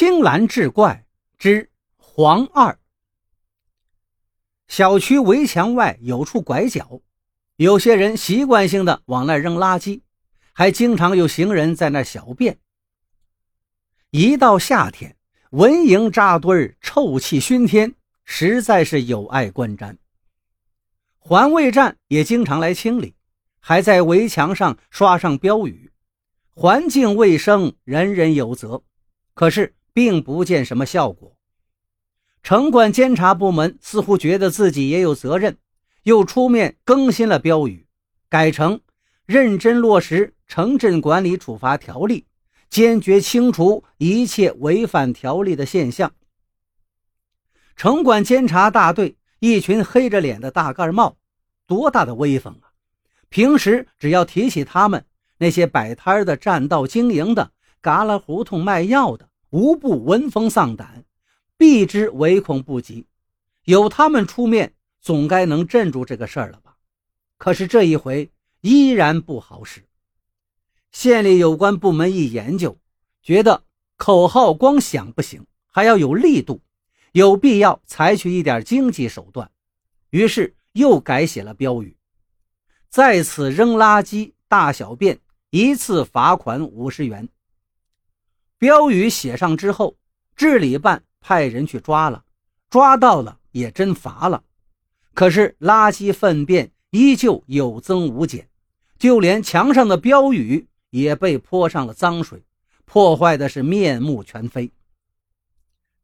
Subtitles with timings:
[0.00, 1.04] 青蓝志怪
[1.36, 1.68] 之
[1.98, 2.78] 黄二。
[4.66, 7.02] 小区围墙外有处拐角，
[7.56, 10.00] 有些人习惯性的往那扔垃圾，
[10.54, 12.58] 还经常有行人在那小便。
[14.08, 15.14] 一到夏天，
[15.50, 17.94] 蚊蝇扎堆臭气熏天，
[18.24, 19.98] 实在是有碍观瞻。
[21.18, 23.14] 环卫站也经常来清理，
[23.58, 25.92] 还在围墙上刷上标语
[26.56, 28.82] ：“环境卫生，人人有责。”
[29.36, 29.74] 可是。
[29.92, 31.36] 并不见什么效果。
[32.42, 35.58] 城管监察部门似乎觉得自己也有责任，
[36.04, 37.86] 又出面更新了标语，
[38.28, 38.80] 改成
[39.26, 42.26] “认真落实城镇管理处罚条例，
[42.68, 46.12] 坚决清除一切违反条例的现象”。
[47.76, 51.16] 城管监察大队一群黑着脸的大盖帽，
[51.66, 52.72] 多大的威风啊！
[53.30, 55.06] 平时只要提起他们，
[55.38, 59.29] 那些摆摊的、占道经营的、旮旯胡同卖药的。
[59.50, 61.04] 无不闻风丧胆，
[61.56, 63.06] 避之唯恐不及。
[63.64, 66.76] 有他们出面，总该能镇住这个事儿了吧？
[67.36, 69.84] 可是这一回依然不好使。
[70.92, 72.76] 县里有关部门一研究，
[73.22, 73.64] 觉得
[73.96, 76.60] 口号光响不行，还要有力度，
[77.12, 79.50] 有必要采取一点经济手段。
[80.10, 81.96] 于是又改写了标语：
[82.88, 85.20] 在此扔垃圾、大小便，
[85.50, 87.28] 一次罚款五十元。
[88.60, 89.96] 标语写上之后，
[90.36, 92.24] 治理办派人去抓了，
[92.68, 94.44] 抓到了也真罚了。
[95.14, 98.50] 可是垃圾粪便依旧有增无减，
[98.98, 102.44] 就连墙上的标语也被泼上了脏水，
[102.84, 104.70] 破坏的是面目全非。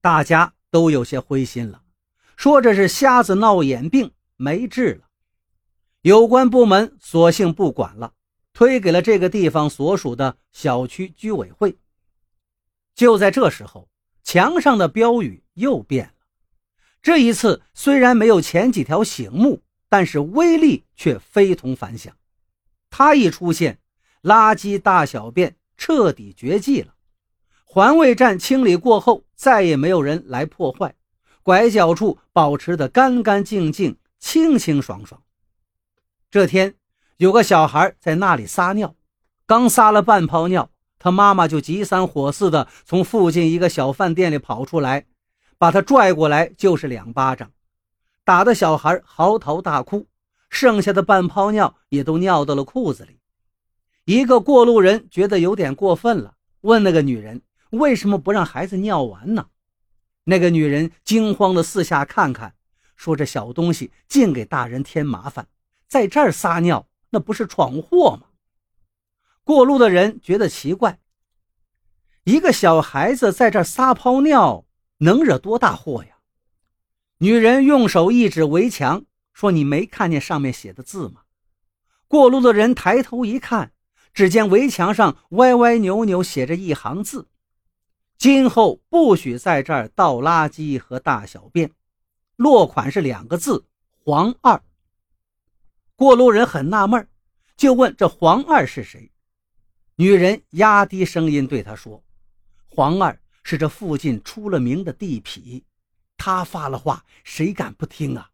[0.00, 1.82] 大家都有些灰心了，
[2.38, 5.08] 说这是瞎子闹眼病，没治了。
[6.00, 8.14] 有关部门索性不管了，
[8.54, 11.76] 推给了这个地方所属的小区居委会。
[12.96, 13.88] 就在这时候，
[14.24, 16.12] 墙上的标语又变了。
[17.02, 22.16] 这一次虽然没有前几条醒目，但是威力却非同凡响。
[22.90, 23.78] 它一出现，
[24.22, 26.94] 垃圾大小便彻底绝迹了。
[27.64, 30.94] 环卫站清理过后，再也没有人来破坏，
[31.42, 35.22] 拐角处保持得干干净净、清清爽爽。
[36.30, 36.74] 这天，
[37.18, 38.94] 有个小孩在那里撒尿，
[39.44, 40.70] 刚撒了半泡尿。
[41.06, 45.06] 他妈妈就急三火四的从附近一个小饭店里跑出来，
[45.56, 47.52] 把他拽过来就是两巴掌，
[48.24, 50.08] 打的小孩嚎啕大哭，
[50.50, 53.20] 剩下的半泡尿也都尿到了裤子里。
[54.04, 57.40] 一个过路人觉得有点过分了，问那个女人
[57.70, 59.46] 为什么不让孩子尿完呢？
[60.24, 62.52] 那个女人惊慌的四下看看，
[62.96, 65.46] 说：“这小东西净给大人添麻烦，
[65.86, 68.26] 在这儿撒尿，那不是闯祸吗？”
[69.46, 70.98] 过路的人觉得奇怪，
[72.24, 74.64] 一个小孩子在这撒泡尿，
[74.98, 76.16] 能惹多大祸呀？
[77.18, 81.20] 女人用手一指围墙，说：“你没看见上面写的字吗？”
[82.08, 83.70] 过路的人抬头一看，
[84.12, 87.28] 只见围墙上歪歪扭扭写着一行字
[88.18, 91.70] ：“今后不许在这儿倒垃圾和大小便。”
[92.34, 93.64] 落款是两个字
[94.02, 94.60] ：“黄二。”
[95.94, 97.08] 过路人很纳闷，
[97.56, 99.08] 就问：“这黄二是谁？”
[99.98, 102.04] 女人压低声音对他说
[102.68, 105.62] ：“黄二是这附近出了名的地痞，
[106.18, 108.30] 他发了话，谁敢不听啊？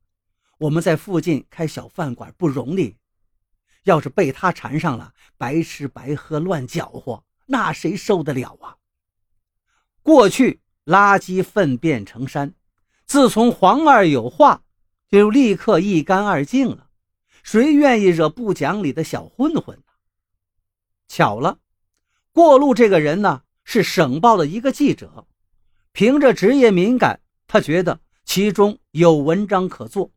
[0.58, 2.96] 我们在附近开小饭馆不容易，
[3.84, 8.76] 要是被他缠上了，白吃白喝乱搅和，那谁受得了啊？”
[10.02, 12.54] 过去垃圾粪便成山，
[13.06, 14.64] 自从黄二有话，
[15.08, 16.88] 就立刻一干二净了。
[17.44, 19.80] 谁愿意惹不讲理的小混混？
[21.14, 21.58] 巧了，
[22.32, 25.26] 过路这个人呢是省报的一个记者，
[25.92, 30.10] 凭着职业敏感，他觉得其中有文章可做。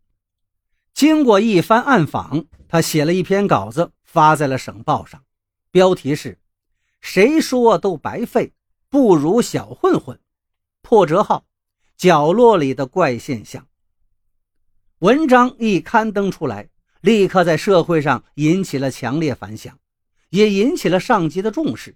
[0.94, 5.22] 经过一番暗访，他写了一篇稿子发在了省报上，
[5.69, 6.39] 标题是
[7.01, 8.53] “谁说都白费，
[8.89, 10.17] 不如小混混”，
[10.81, 11.45] 破折号，
[11.98, 13.68] 角落里的怪现象。
[15.00, 16.69] 文章一刊登出来，
[17.01, 19.77] 立刻在社会上引起了强烈反响。
[20.36, 21.96] 也引起了上级的重视，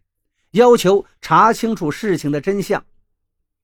[0.52, 2.84] 要求查清楚事情的真相。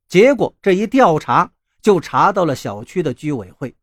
[0.07, 1.51] 结果这一调查
[1.81, 3.73] 就查到了小区的居委会。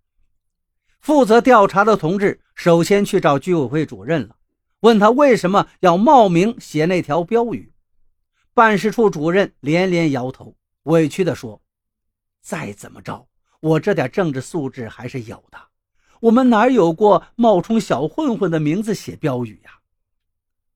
[1.00, 4.36] 负责调查的同志首先去找居委会主任了，
[4.80, 7.72] 问他为什么要冒名写那条标语。
[8.54, 10.54] 办事处主任连连摇头，
[10.84, 11.60] 委屈地说
[12.40, 13.26] ：“再怎么着，
[13.60, 15.58] 我这点政治素质还是有的。
[16.20, 19.70] 我们哪有过冒充小混混的名字写标语呀？”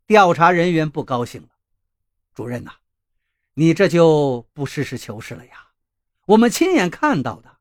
[0.06, 1.48] 调查人员不高兴了，
[2.32, 2.72] 主任呐，
[3.54, 5.70] 你这就不实事求是了呀！
[6.26, 7.56] 我们亲眼看到的，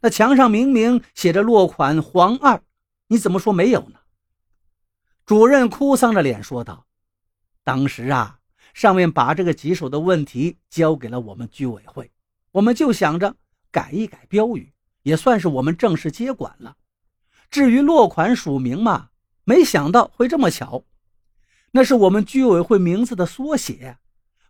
[0.00, 2.62] 那墙上明明写着落款黄二，
[3.08, 4.00] 你怎么说没有呢？
[5.26, 6.86] 主任哭丧着脸说道
[7.62, 8.38] ：“当时啊，
[8.72, 12.10] 上面把这个棘手的问题交给了我们居委会，
[12.52, 13.36] 我们就想着
[13.70, 16.78] 改一改标语，也算是我们正式接管了。
[17.50, 19.10] 至于落款署名嘛，
[19.44, 20.84] 没想到会这么巧，
[21.72, 23.98] 那是我们居委会名字的缩写，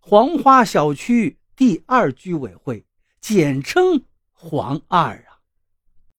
[0.01, 2.87] 黄花小区第二居委会，
[3.21, 5.30] 简称黄二啊。”